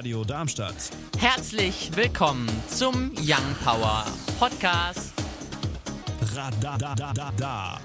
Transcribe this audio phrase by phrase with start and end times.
[0.00, 0.88] Radio Darmstadt.
[1.18, 4.06] Herzlich willkommen zum Young Power
[4.38, 5.12] Podcast.
[6.34, 7.78] Radadadada.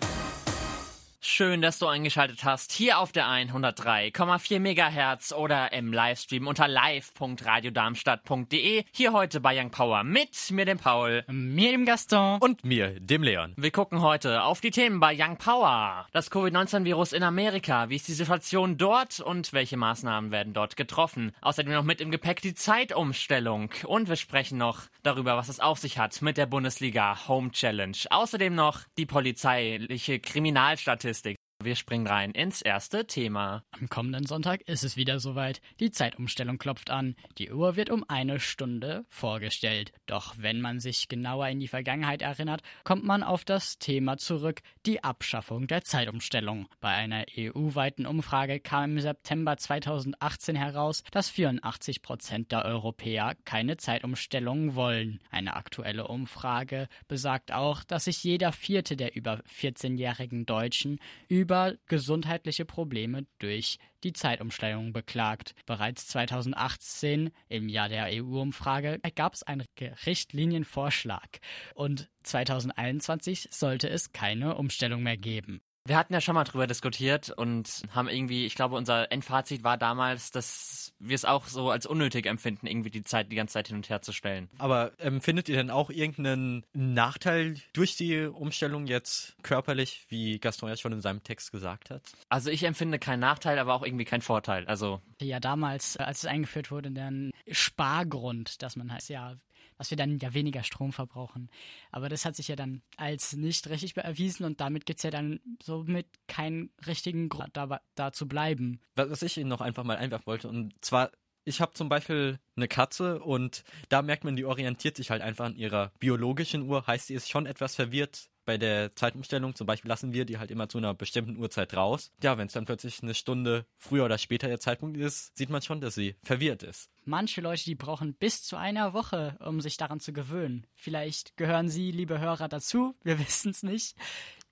[1.37, 8.85] Schön, dass du eingeschaltet hast hier auf der 103,4 Megahertz oder im Livestream unter live.radiodarmstadt.de.
[8.93, 11.25] Hier heute bei Young Power mit mir, dem Paul.
[11.27, 12.37] Mir, dem Gaston.
[12.39, 13.51] Und mir, dem Leon.
[13.57, 16.07] Wir gucken heute auf die Themen bei Young Power.
[16.13, 17.89] Das Covid-19-Virus in Amerika.
[17.89, 21.33] Wie ist die Situation dort und welche Maßnahmen werden dort getroffen?
[21.41, 23.71] Außerdem noch mit im Gepäck die Zeitumstellung.
[23.83, 27.97] Und wir sprechen noch darüber, was es auf sich hat mit der Bundesliga Home Challenge.
[28.09, 31.24] Außerdem noch die polizeiliche Kriminalstatistik.
[31.65, 33.63] Wir springen rein ins erste Thema.
[33.71, 35.61] Am kommenden Sonntag ist es wieder soweit.
[35.79, 37.15] Die Zeitumstellung klopft an.
[37.39, 39.91] Die Uhr wird um eine Stunde vorgestellt.
[40.05, 44.61] Doch wenn man sich genauer in die Vergangenheit erinnert, kommt man auf das Thema zurück,
[44.85, 46.67] die Abschaffung der Zeitumstellung.
[46.81, 53.77] Bei einer EU-weiten Umfrage kam im September 2018 heraus, dass 84 Prozent der Europäer keine
[53.77, 55.19] Zeitumstellung wollen.
[55.31, 61.54] Eine aktuelle Umfrage besagt auch, dass sich jeder vierte der über 14-jährigen Deutschen über
[61.87, 65.55] gesundheitliche Probleme durch die Zeitumstellung beklagt.
[65.65, 69.65] Bereits 2018, im Jahr der EU-Umfrage, gab es einen
[70.05, 71.39] Richtlinienvorschlag
[71.73, 75.61] und 2021 sollte es keine Umstellung mehr geben.
[75.87, 79.77] Wir hatten ja schon mal drüber diskutiert und haben irgendwie, ich glaube, unser Endfazit war
[79.77, 83.67] damals, dass wir es auch so als unnötig empfinden, irgendwie die Zeit die ganze Zeit
[83.67, 84.49] hin und her zu stellen.
[84.57, 90.75] Aber empfindet ihr denn auch irgendeinen Nachteil durch die Umstellung jetzt körperlich, wie Gaston ja
[90.75, 92.01] schon in seinem Text gesagt hat?
[92.29, 94.65] Also ich empfinde keinen Nachteil, aber auch irgendwie keinen Vorteil.
[94.65, 99.35] Also Ja, damals, als es eingeführt wurde, dann Spargrund, dass man halt, ja,
[99.77, 101.49] dass wir dann ja weniger Strom verbrauchen.
[101.91, 105.11] Aber das hat sich ja dann als nicht richtig erwiesen und damit gibt es ja
[105.11, 108.79] dann somit keinen richtigen Grund, da, da zu bleiben.
[108.95, 111.11] Was ich Ihnen noch einfach mal einwerfen wollte, und zwar,
[111.43, 115.45] ich habe zum Beispiel eine Katze und da merkt man, die orientiert sich halt einfach
[115.45, 119.55] an ihrer biologischen Uhr, heißt, die ist schon etwas verwirrt bei der Zeitumstellung.
[119.55, 122.11] Zum Beispiel lassen wir die halt immer zu einer bestimmten Uhrzeit raus.
[122.21, 125.61] Ja, wenn es dann plötzlich eine Stunde früher oder später der Zeitpunkt ist, sieht man
[125.61, 126.89] schon, dass sie verwirrt ist.
[127.03, 130.65] Manche Leute, die brauchen bis zu einer Woche, um sich daran zu gewöhnen.
[130.73, 132.95] Vielleicht gehören Sie, liebe Hörer, dazu.
[133.03, 133.95] Wir wissen es nicht.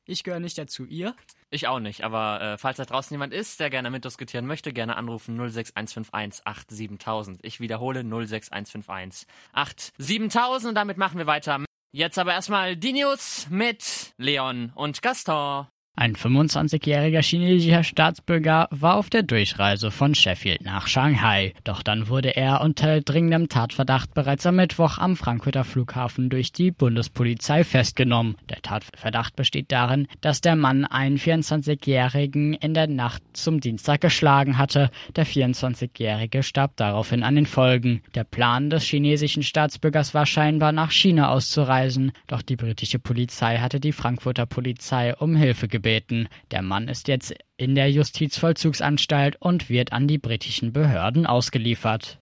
[0.05, 0.85] Ich gehöre nicht dazu.
[0.85, 1.15] Ihr?
[1.49, 4.97] Ich auch nicht, aber äh, falls da draußen jemand ist, der gerne mitdiskutieren möchte, gerne
[4.97, 7.45] anrufen 06151 87000.
[7.45, 11.63] Ich wiederhole 06151 87000 und damit machen wir weiter.
[11.95, 15.67] Jetzt aber erstmal die News mit Leon und Gaston.
[15.95, 21.53] Ein 25-jähriger chinesischer Staatsbürger war auf der Durchreise von Sheffield nach Shanghai.
[21.65, 26.71] Doch dann wurde er unter dringendem Tatverdacht bereits am Mittwoch am Frankfurter Flughafen durch die
[26.71, 28.37] Bundespolizei festgenommen.
[28.49, 34.57] Der Tatverdacht besteht darin, dass der Mann einen 24-jährigen in der Nacht zum Dienstag geschlagen
[34.57, 34.89] hatte.
[35.15, 38.01] Der 24-jährige starb daraufhin an den Folgen.
[38.15, 42.13] Der Plan des chinesischen Staatsbürgers war scheinbar nach China auszureisen.
[42.25, 46.29] Doch die britische Polizei hatte die Frankfurter Polizei um Hilfe gebeten gebeten.
[46.51, 52.19] Der Mann ist jetzt in der Justizvollzugsanstalt und wird an die britischen Behörden ausgeliefert.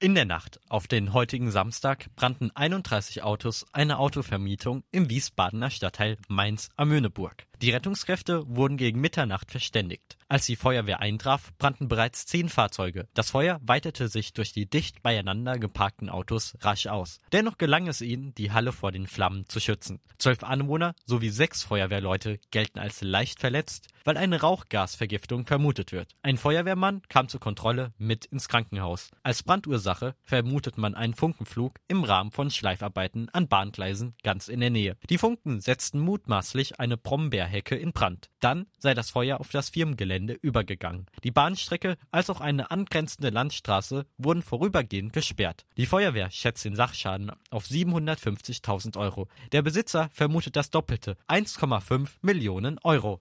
[0.00, 6.18] In der Nacht auf den heutigen Samstag brannten 31 Autos einer Autovermietung im Wiesbadener Stadtteil
[6.28, 7.46] Mainz am Möhneburg.
[7.60, 10.16] Die Rettungskräfte wurden gegen Mitternacht verständigt.
[10.28, 13.08] Als die Feuerwehr eintraf, brannten bereits zehn Fahrzeuge.
[13.14, 17.20] Das Feuer weitete sich durch die dicht beieinander geparkten Autos rasch aus.
[17.32, 20.00] Dennoch gelang es ihnen, die Halle vor den Flammen zu schützen.
[20.18, 26.14] Zwölf Anwohner sowie sechs Feuerwehrleute gelten als leicht verletzt, weil eine Rauchgasvergiftung vermutet wird.
[26.22, 29.10] Ein Feuerwehrmann kam zur Kontrolle mit ins Krankenhaus.
[29.22, 34.70] Als Brandursache vermutet man einen Funkenflug im Rahmen von Schleifarbeiten an Bahngleisen ganz in der
[34.70, 34.96] Nähe.
[35.10, 38.30] Die Funken setzten mutmaßlich eine Brombeer Hecke in Brand.
[38.40, 41.06] Dann sei das Feuer auf das Firmengelände übergegangen.
[41.24, 45.66] Die Bahnstrecke als auch eine angrenzende Landstraße wurden vorübergehend gesperrt.
[45.76, 49.28] Die Feuerwehr schätzt den Sachschaden auf 750.000 Euro.
[49.52, 53.20] Der Besitzer vermutet das Doppelte, 1,5 Millionen Euro.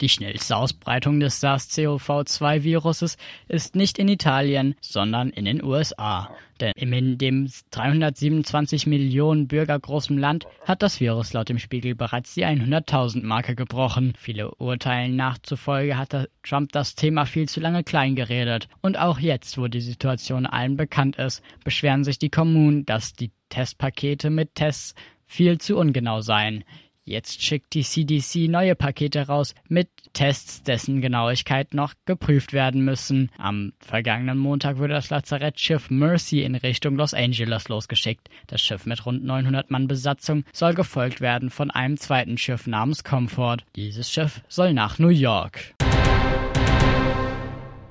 [0.00, 3.16] Die schnellste Ausbreitung des SARS-CoV-2-Viruses
[3.48, 6.30] ist nicht in Italien, sondern in den USA.
[6.60, 12.34] Denn in dem 327 Millionen Bürger großen Land hat das Virus laut dem Spiegel bereits
[12.34, 14.14] die 100.000 Marke gebrochen.
[14.18, 18.68] Viele Urteilen nachzufolge hat Trump das Thema viel zu lange klein geredet.
[18.82, 23.32] Und auch jetzt, wo die Situation allen bekannt ist, beschweren sich die Kommunen, dass die
[23.48, 24.94] Testpakete mit Tests
[25.26, 26.64] viel zu ungenau seien.
[27.06, 33.30] Jetzt schickt die CDC neue Pakete raus mit Tests, dessen Genauigkeit noch geprüft werden müssen.
[33.36, 38.30] Am vergangenen Montag wurde das Lazarettschiff Mercy in Richtung Los Angeles losgeschickt.
[38.46, 43.04] Das Schiff mit rund 900 Mann Besatzung soll gefolgt werden von einem zweiten Schiff namens
[43.04, 43.58] Comfort.
[43.76, 45.74] Dieses Schiff soll nach New York.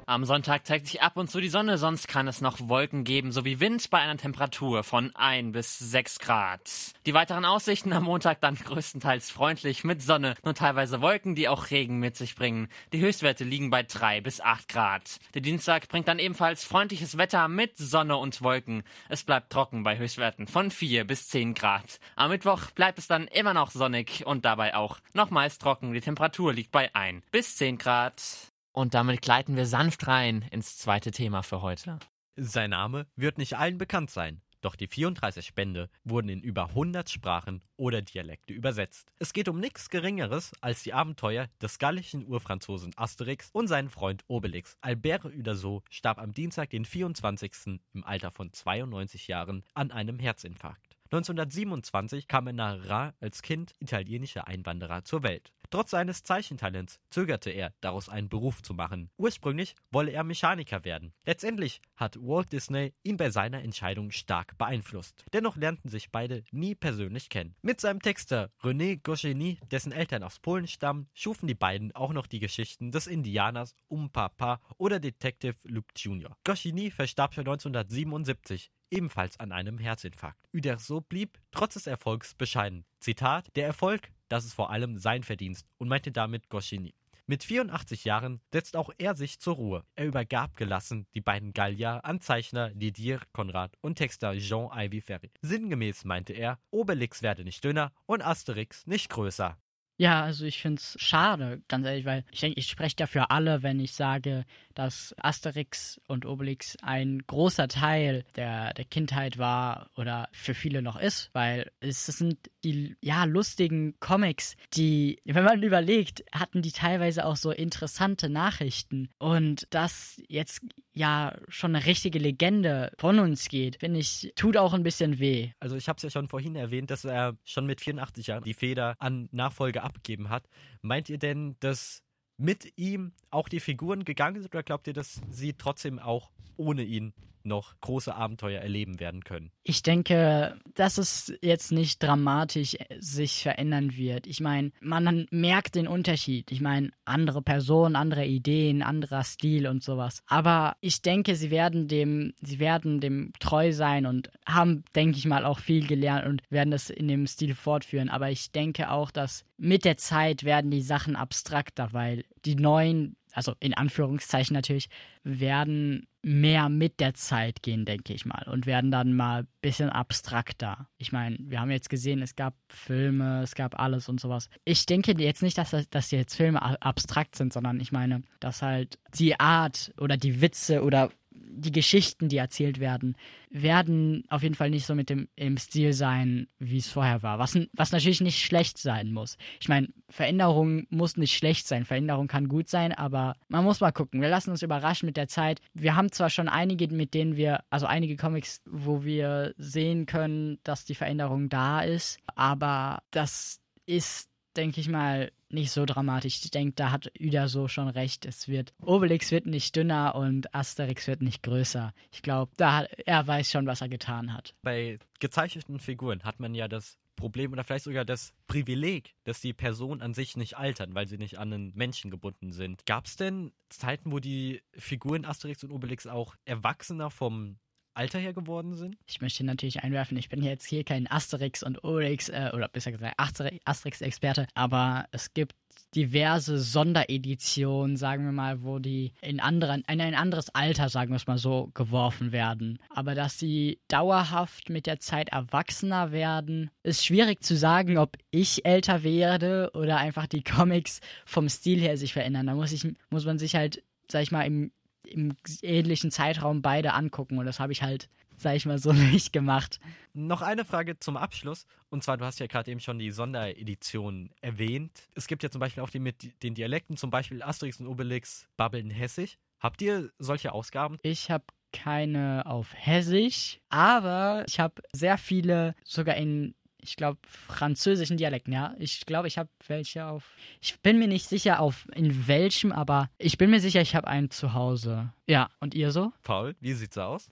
[0.05, 3.31] Am Sonntag zeigt sich ab und zu die Sonne, sonst kann es noch Wolken geben
[3.31, 6.69] sowie Wind bei einer Temperatur von 1 bis 6 Grad.
[7.05, 11.71] Die weiteren Aussichten am Montag dann größtenteils freundlich mit Sonne, nur teilweise Wolken, die auch
[11.71, 12.67] Regen mit sich bringen.
[12.91, 15.19] Die Höchstwerte liegen bei 3 bis 8 Grad.
[15.35, 18.83] Der Dienstag bringt dann ebenfalls freundliches Wetter mit Sonne und Wolken.
[19.07, 22.01] Es bleibt trocken bei Höchstwerten von 4 bis 10 Grad.
[22.17, 25.93] Am Mittwoch bleibt es dann immer noch sonnig und dabei auch nochmals trocken.
[25.93, 28.52] Die Temperatur liegt bei 1 bis 10 Grad.
[28.73, 31.99] Und damit gleiten wir sanft rein ins zweite Thema für heute.
[32.35, 37.07] Sein Name wird nicht allen bekannt sein, doch die 34 Bände wurden in über 100
[37.07, 39.11] Sprachen oder Dialekte übersetzt.
[39.19, 44.23] Es geht um nichts Geringeres als die Abenteuer des gallischen Urfranzosen Asterix und seinen Freund
[44.27, 44.75] Obelix.
[44.81, 47.79] Albert Uderso starb am Dienstag, den 24.
[47.93, 50.97] im Alter von 92 Jahren an einem Herzinfarkt.
[51.11, 55.53] 1927 kam er nach Ra als Kind italienischer Einwanderer zur Welt.
[55.73, 59.09] Trotz seines Zeichentalents zögerte er, daraus einen Beruf zu machen.
[59.17, 61.13] Ursprünglich wolle er Mechaniker werden.
[61.25, 65.25] Letztendlich hat Walt Disney ihn bei seiner Entscheidung stark beeinflusst.
[65.33, 67.55] Dennoch lernten sich beide nie persönlich kennen.
[67.63, 72.27] Mit seinem Texter René Goscinny, dessen Eltern aus Polen stammen, schufen die beiden auch noch
[72.27, 76.37] die Geschichten des Indianers Umpapa oder Detective Luke Jr.
[76.43, 80.37] Goscinny verstarb schon 1977 ebenfalls an einem Herzinfarkt.
[80.53, 82.85] Uderso blieb trotz des Erfolgs bescheiden.
[82.99, 86.95] Zitat: Der Erfolg das ist vor allem sein Verdienst und meinte damit Goscinny.
[87.27, 89.85] Mit 84 Jahren setzt auch er sich zur Ruhe.
[89.93, 95.31] Er übergab gelassen die beiden Gallier an Zeichner Didier Conrad und Texter Jean Ivy Ferry.
[95.43, 99.55] Sinngemäß meinte er, Obelix werde nicht dünner und Asterix nicht größer.
[99.97, 103.61] Ja, also ich finde es schade, ganz ehrlich, weil ich denke, ich spreche dafür alle,
[103.61, 104.43] wenn ich sage,
[104.73, 110.99] dass Asterix und Obelix ein großer Teil der, der Kindheit war oder für viele noch
[110.99, 117.25] ist, weil es sind die ja lustigen Comics, die, wenn man überlegt, hatten die teilweise
[117.25, 119.09] auch so interessante Nachrichten.
[119.19, 120.61] Und das jetzt
[120.93, 125.51] ja schon eine richtige Legende von uns geht, finde ich, tut auch ein bisschen weh.
[125.59, 128.53] Also ich habe es ja schon vorhin erwähnt, dass er schon mit 84 Jahren die
[128.53, 130.47] Feder an Nachfolge abgegeben hat.
[130.81, 132.03] Meint ihr denn, dass
[132.37, 136.83] mit ihm auch die Figuren gegangen sind oder glaubt ihr, dass sie trotzdem auch ohne
[136.83, 137.13] ihn
[137.45, 139.51] noch große Abenteuer erleben werden können.
[139.63, 144.27] Ich denke, dass es jetzt nicht dramatisch sich verändern wird.
[144.27, 146.51] Ich meine, man merkt den Unterschied.
[146.51, 150.21] Ich meine, andere Personen, andere Ideen, anderer Stil und sowas.
[150.27, 155.25] Aber ich denke, sie werden dem, sie werden dem treu sein und haben, denke ich
[155.25, 158.09] mal, auch viel gelernt und werden das in dem Stil fortführen.
[158.09, 163.15] Aber ich denke auch, dass mit der Zeit werden die Sachen abstrakter, weil die neuen
[163.33, 164.89] also in Anführungszeichen natürlich,
[165.23, 169.89] werden mehr mit der Zeit gehen, denke ich mal, und werden dann mal ein bisschen
[169.89, 170.87] abstrakter.
[170.97, 174.49] Ich meine, wir haben jetzt gesehen, es gab Filme, es gab alles und sowas.
[174.63, 178.99] Ich denke jetzt nicht, dass, dass jetzt Filme abstrakt sind, sondern ich meine, dass halt
[179.15, 181.09] die Art oder die Witze oder
[181.55, 183.15] die Geschichten, die erzählt werden,
[183.49, 187.39] werden auf jeden Fall nicht so mit dem im Stil sein, wie es vorher war.
[187.39, 189.37] Was, was natürlich nicht schlecht sein muss.
[189.59, 191.85] Ich meine, Veränderung muss nicht schlecht sein.
[191.85, 194.21] Veränderung kann gut sein, aber man muss mal gucken.
[194.21, 195.59] Wir lassen uns überraschen mit der Zeit.
[195.73, 200.59] Wir haben zwar schon einige, mit denen wir, also einige Comics, wo wir sehen können,
[200.63, 206.39] dass die Veränderung da ist, aber das ist denke ich mal, nicht so dramatisch.
[206.43, 208.25] Ich denke, da hat Uda so schon recht.
[208.25, 211.93] Es wird, Obelix wird nicht dünner und Asterix wird nicht größer.
[212.11, 214.55] Ich glaube, da hat, er weiß schon, was er getan hat.
[214.61, 219.53] Bei gezeichneten Figuren hat man ja das Problem oder vielleicht sogar das Privileg, dass die
[219.53, 222.85] Personen an sich nicht altern, weil sie nicht an einen Menschen gebunden sind.
[222.85, 227.57] Gab es denn Zeiten, wo die Figuren Asterix und Obelix auch erwachsener vom
[227.93, 228.97] Alter her geworden sind?
[229.07, 232.91] Ich möchte natürlich einwerfen, ich bin jetzt hier kein Asterix und Obelix, äh, oder besser
[232.91, 235.55] gesagt Asterix-Experte, aber es gibt
[235.95, 241.17] diverse Sondereditionen, sagen wir mal, wo die in, anderen, in ein anderes Alter, sagen wir
[241.17, 242.79] es mal so, geworfen werden.
[242.89, 248.65] Aber dass sie dauerhaft mit der Zeit erwachsener werden, ist schwierig zu sagen, ob ich
[248.65, 252.47] älter werde oder einfach die Comics vom Stil her sich verändern.
[252.47, 254.71] Da muss, ich, muss man sich halt, sag ich mal, im
[255.07, 259.33] im ähnlichen Zeitraum beide angucken und das habe ich halt, sag ich mal, so nicht
[259.33, 259.79] gemacht.
[260.13, 264.31] Noch eine Frage zum Abschluss und zwar, du hast ja gerade eben schon die Sonderedition
[264.41, 264.91] erwähnt.
[265.15, 268.47] Es gibt ja zum Beispiel auch die mit den Dialekten, zum Beispiel Asterix und Obelix
[268.57, 269.37] babbeln hessisch.
[269.59, 270.97] Habt ihr solche Ausgaben?
[271.03, 278.17] Ich habe keine auf Hessisch, aber ich habe sehr viele sogar in ich glaube, französischen
[278.17, 278.75] Dialekten, ja.
[278.77, 280.29] Ich glaube, ich habe welche auf.
[280.61, 284.07] Ich bin mir nicht sicher, auf in welchem, aber ich bin mir sicher, ich habe
[284.07, 285.13] einen zu Hause.
[285.27, 286.11] Ja, und ihr so?
[286.23, 287.29] Paul, wie sieht's aus?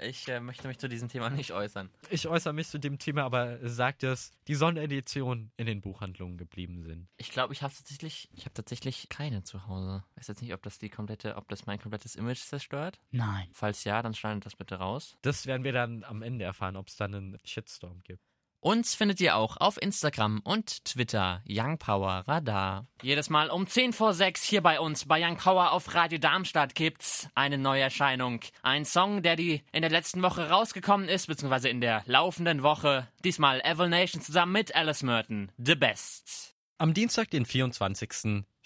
[0.00, 1.90] Ich äh, möchte mich zu diesem Thema nicht äußern.
[2.10, 6.82] Ich äußere mich zu dem Thema, aber sagt es, die Sondereditionen in den Buchhandlungen geblieben
[6.82, 7.08] sind.
[7.16, 10.04] Ich glaube, ich habe tatsächlich, ich habe tatsächlich keine zu Hause.
[10.10, 13.00] Ich weiß jetzt nicht, ob das die komplette, ob das mein komplettes Image zerstört.
[13.10, 13.48] Nein.
[13.52, 15.16] Falls ja, dann schneidet das bitte raus.
[15.22, 18.22] Das werden wir dann am Ende erfahren, ob es dann einen Shitstorm gibt.
[18.66, 22.88] Uns findet ihr auch auf Instagram und Twitter Young Power Radar.
[23.00, 26.74] Jedes Mal um 10 vor 6 hier bei uns bei Young Power auf Radio Darmstadt
[26.74, 28.40] gibt's eine Neuerscheinung.
[28.64, 33.06] Ein Song, der die in der letzten Woche rausgekommen ist, beziehungsweise in der laufenden Woche.
[33.22, 35.52] Diesmal Evil Nation zusammen mit Alice Merton.
[35.58, 36.56] The Best.
[36.78, 38.12] Am Dienstag, den 24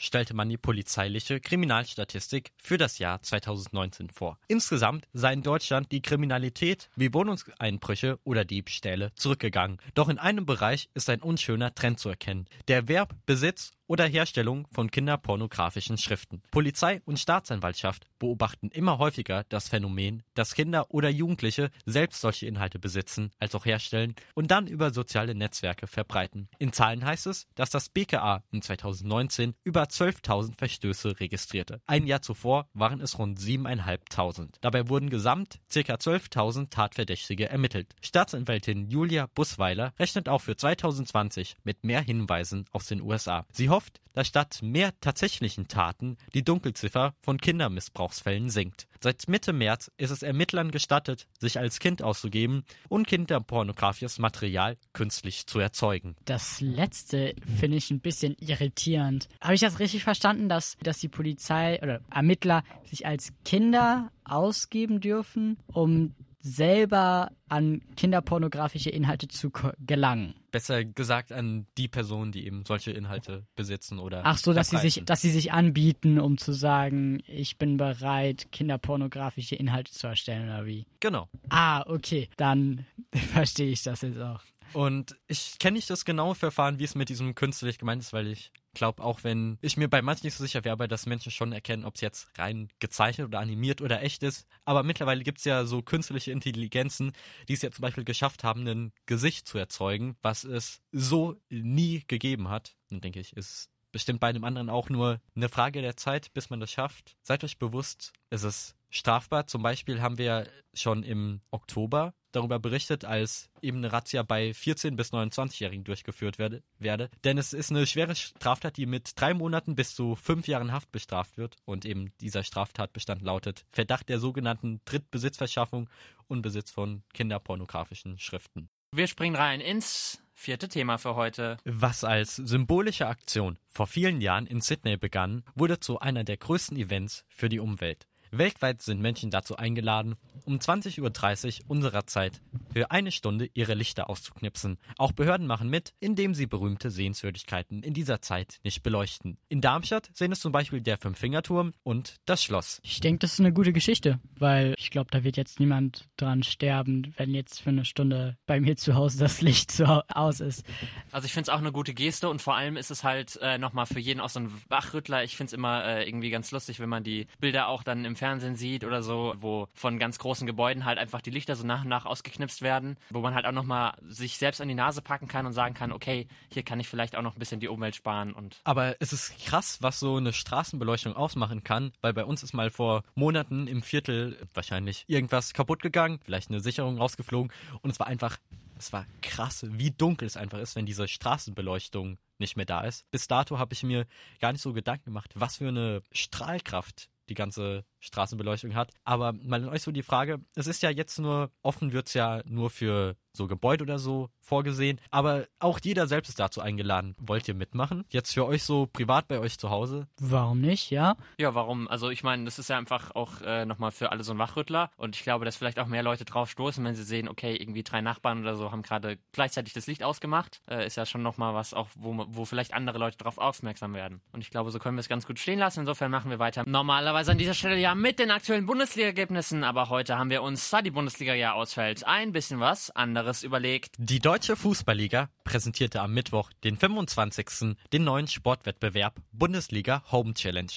[0.01, 4.39] stellte man die polizeiliche Kriminalstatistik für das Jahr 2019 vor.
[4.49, 9.79] Insgesamt sei in Deutschland die Kriminalität wie Wohnungseinbrüche oder Diebstähle zurückgegangen.
[9.95, 12.47] Doch in einem Bereich ist ein unschöner Trend zu erkennen.
[12.67, 16.43] Der Erwerb, Besitz oder Herstellung von kinderpornografischen Schriften.
[16.53, 22.79] Polizei und Staatsanwaltschaft beobachten immer häufiger das Phänomen, dass Kinder oder Jugendliche selbst solche Inhalte
[22.79, 26.49] besitzen, als auch herstellen und dann über soziale Netzwerke verbreiten.
[26.61, 31.81] In Zahlen heißt es, dass das BKA in 2019 über 12.000 Verstöße registrierte.
[31.87, 34.55] Ein Jahr zuvor waren es rund 7.500.
[34.61, 35.81] Dabei wurden gesamt ca.
[35.81, 37.95] 12.000 Tatverdächtige ermittelt.
[38.01, 43.47] Staatsanwältin Julia Busweiler rechnet auch für 2020 mit mehr Hinweisen aus den USA.
[43.53, 48.87] Sie hofft, dass statt mehr tatsächlichen Taten die Dunkelziffer von Kindermissbrauchsfällen sinkt.
[49.03, 55.47] Seit Mitte März ist es Ermittlern gestattet, sich als Kind auszugeben und kinderpornografisches Material künstlich
[55.47, 56.17] zu erzeugen.
[56.27, 59.29] Das letzte finde ich ein bisschen irritierend.
[59.41, 65.01] Habe ich das richtig verstanden, dass, dass die Polizei oder Ermittler sich als Kinder ausgeben
[65.01, 70.35] dürfen, um selber an kinderpornografische Inhalte zu gelangen.
[70.51, 74.23] Besser gesagt an die Personen, die eben solche Inhalte besitzen oder.
[74.25, 78.51] Ach so, dass sie sich, dass sie sich anbieten, um zu sagen, ich bin bereit,
[78.53, 80.87] kinderpornografische Inhalte zu erstellen oder wie?
[81.01, 81.29] Genau.
[81.51, 82.87] Ah, okay, dann
[83.33, 84.43] verstehe ich das jetzt auch.
[84.73, 88.29] Und ich kenne nicht das genaue Verfahren, wie es mit diesem künstlich gemeint ist, weil
[88.29, 91.53] ich glaube, auch wenn ich mir bei manchen nicht so sicher wäre, dass Menschen schon
[91.53, 94.47] erkennen, ob es jetzt rein gezeichnet oder animiert oder echt ist.
[94.65, 97.13] Aber mittlerweile gibt es ja so künstliche Intelligenzen,
[97.49, 102.05] die es ja zum Beispiel geschafft haben, ein Gesicht zu erzeugen, was es so nie
[102.07, 102.77] gegeben hat.
[102.91, 106.51] Und denke ich, ist bestimmt bei einem anderen auch nur eine Frage der Zeit, bis
[106.51, 107.17] man das schafft.
[107.23, 109.47] Seid euch bewusst, es ist strafbar.
[109.47, 114.97] Zum Beispiel haben wir schon im Oktober darüber berichtet, als eben eine Razzia bei 14-
[114.97, 117.11] bis 29-Jährigen durchgeführt werde, werde.
[117.25, 120.93] Denn es ist eine schwere Straftat, die mit drei Monaten bis zu fünf Jahren Haft
[120.93, 121.57] bestraft wird.
[121.65, 125.89] Und eben dieser Straftatbestand lautet Verdacht der sogenannten Drittbesitzverschaffung
[126.29, 128.69] und Besitz von kinderpornografischen Schriften.
[128.93, 131.59] Wir springen rein ins vierte Thema für heute.
[131.65, 136.77] Was als symbolische Aktion vor vielen Jahren in Sydney begann, wurde zu einer der größten
[136.77, 138.07] Events für die Umwelt.
[138.33, 142.41] Weltweit sind Menschen dazu eingeladen, um 20.30 Uhr unserer Zeit
[142.73, 144.79] für eine Stunde ihre Lichter auszuknipsen.
[144.99, 149.39] Auch Behörden machen mit, indem sie berühmte Sehenswürdigkeiten in dieser Zeit nicht beleuchten.
[149.49, 152.81] In Darmstadt sehen es zum Beispiel der Fünffingerturm und das Schloss.
[152.83, 156.43] Ich denke, das ist eine gute Geschichte, weil ich glaube, da wird jetzt niemand dran
[156.43, 160.65] sterben, wenn jetzt für eine Stunde bei mir zu Hause das Licht so aus ist.
[161.11, 163.59] Also ich finde es auch eine gute Geste und vor allem ist es halt äh,
[163.59, 165.25] nochmal für jeden auch so ein Wachrüttler.
[165.25, 168.17] Ich finde es immer äh, irgendwie ganz lustig, wenn man die Bilder auch dann im
[168.21, 171.83] Fernsehen sieht oder so, wo von ganz großen Gebäuden halt einfach die Lichter so nach
[171.83, 175.27] und nach ausgeknipst werden, wo man halt auch nochmal sich selbst an die Nase packen
[175.27, 177.97] kann und sagen kann, okay, hier kann ich vielleicht auch noch ein bisschen die Umwelt
[177.97, 178.61] sparen und.
[178.65, 182.71] Aber es ist krass, was so eine Straßenbeleuchtung ausmachen kann, weil bei uns ist mal
[182.71, 187.51] vor Monaten im Viertel wahrscheinlich irgendwas kaputt gegangen, vielleicht eine Sicherung rausgeflogen
[187.81, 188.37] und es war einfach
[188.77, 193.05] es war krass, wie dunkel es einfach ist, wenn diese Straßenbeleuchtung nicht mehr da ist.
[193.11, 194.07] Bis dato habe ich mir
[194.41, 198.93] gar nicht so Gedanken gemacht, was für eine Strahlkraft die ganze Straßenbeleuchtung hat.
[199.05, 202.15] Aber mal an euch so die Frage, es ist ja jetzt nur, offen wird es
[202.15, 207.15] ja nur für so Gebäude oder so vorgesehen, aber auch jeder selbst ist dazu eingeladen.
[207.19, 208.05] Wollt ihr mitmachen?
[208.11, 210.09] Jetzt für euch so privat bei euch zu Hause?
[210.19, 211.17] Warum nicht, ja?
[211.39, 211.87] Ja, warum?
[211.87, 214.91] Also ich meine, das ist ja einfach auch äh, nochmal für alle so ein Wachrüttler
[214.97, 217.85] und ich glaube, dass vielleicht auch mehr Leute drauf stoßen, wenn sie sehen, okay, irgendwie
[217.85, 221.55] drei Nachbarn oder so haben gerade gleichzeitig das Licht ausgemacht, äh, ist ja schon nochmal
[221.55, 224.21] was auch, wo, wo vielleicht andere Leute drauf aufmerksam werden.
[224.33, 225.81] Und ich glaube, so können wir es ganz gut stehen lassen.
[225.81, 226.65] Insofern machen wir weiter.
[226.67, 230.83] Normalerweise an dieser Stelle ja mit den aktuellen Bundesliga-Ergebnissen, aber heute haben wir uns, da
[230.83, 233.97] die Bundesliga ja ausfällt, ein bisschen was anderes anderes überlegt.
[233.99, 237.77] Die Deutsche Fußballliga präsentierte am Mittwoch, den 25.
[237.93, 240.73] den neuen Sportwettbewerb Bundesliga Home Challenge.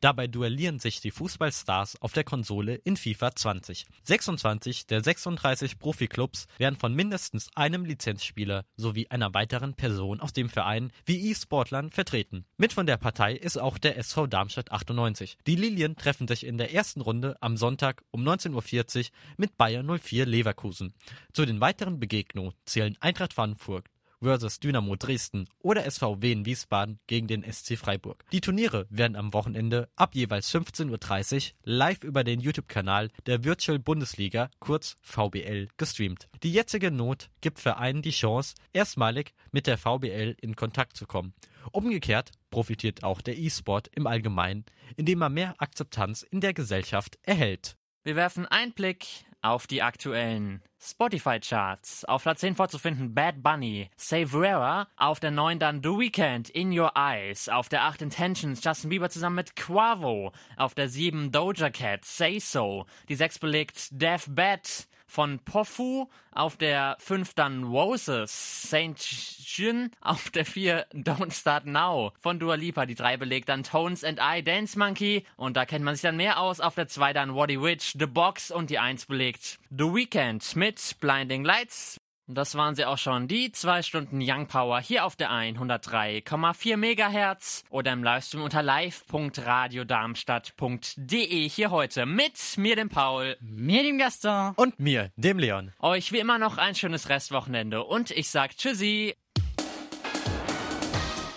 [0.00, 3.86] Dabei duellieren sich die Fußballstars auf der Konsole in FIFA 20.
[4.02, 10.48] 26 der 36 Profiklubs werden von mindestens einem Lizenzspieler sowie einer weiteren Person aus dem
[10.48, 12.44] Verein wie E-Sportlern vertreten.
[12.56, 15.38] Mit von der Partei ist auch der SV Darmstadt 98.
[15.46, 19.04] Die Lilien treffen sich in der ersten Runde am Sonntag um 19.40 Uhr
[19.36, 20.94] mit Bayern 04 Leverkusen.
[21.32, 23.86] Zu den weiteren Begegnungen zählen Eintracht Frankfurt
[24.22, 28.24] versus Dynamo Dresden oder SVW in Wiesbaden gegen den SC Freiburg.
[28.32, 33.78] Die Turniere werden am Wochenende ab jeweils 15.30 Uhr live über den YouTube-Kanal der Virtual
[33.78, 36.28] Bundesliga, kurz VBL, gestreamt.
[36.42, 41.34] Die jetzige Not gibt Vereinen die Chance, erstmalig mit der VBL in Kontakt zu kommen.
[41.72, 44.64] Umgekehrt profitiert auch der E-Sport im Allgemeinen,
[44.96, 47.76] indem er mehr Akzeptanz in der Gesellschaft erhält.
[48.04, 49.06] Wir werfen einen Blick
[49.42, 52.04] auf die aktuellen Spotify-Charts.
[52.04, 54.88] Auf Platz 10 vorzufinden Bad Bunny, Save Rara.
[54.96, 57.48] Auf der 9 dann The Weeknd, In Your Eyes.
[57.48, 60.32] Auf der 8 Intentions, Justin Bieber zusammen mit Quavo.
[60.56, 62.86] Auf der 7 Doja Cat, Say So.
[63.08, 66.08] Die 6 belegt Death Bad von Pofu.
[66.30, 69.90] Auf der 5 dann Roses, Saint Jin.
[70.00, 72.86] Auf der 4 Don't Start Now von Dua Lipa.
[72.86, 75.24] Die 3 belegt dann Tones and I, Dance Monkey.
[75.36, 76.60] Und da kennt man sich dann mehr aus.
[76.60, 78.52] Auf der 2 dann Waddy Witch, The Box.
[78.52, 82.00] Und die 1 belegt The Weeknd mit Blinding Lights.
[82.30, 87.64] Das waren sie auch schon, die zwei Stunden Young Power hier auf der 103,4 Megahertz
[87.70, 94.78] oder im Livestream unter live.radiodarmstadt.de hier heute mit mir, dem Paul, mir, dem Gaston und
[94.78, 95.72] mir, dem Leon.
[95.80, 99.16] Euch wie immer noch ein schönes Restwochenende und ich sag Tschüssi.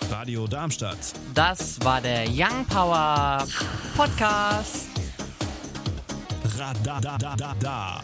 [0.09, 1.13] Radio Darmstadt.
[1.33, 3.47] Das war der Young Power
[3.95, 4.89] Podcast.
[6.57, 8.03] Radadadada.